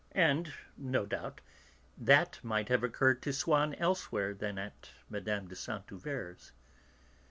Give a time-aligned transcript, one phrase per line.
[0.15, 1.41] And, no doubt,
[1.95, 5.45] that might have occurred to Swann elsewhere than at Mme.
[5.47, 6.51] de Saint Euverte's.